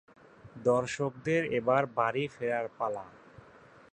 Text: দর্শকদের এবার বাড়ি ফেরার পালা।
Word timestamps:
দর্শকদের 0.63 1.41
এবার 1.59 1.83
বাড়ি 1.97 2.23
ফেরার 2.27 2.65
পালা। 2.77 3.05